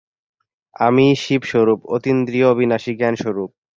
আমরাই 0.79 1.13
শিবস্বরূপ, 1.15 1.79
অতীন্দ্রিয়, 1.95 2.47
অবিনাশী 2.47 2.91
জ্ঞানস্বরূপ। 2.95 3.49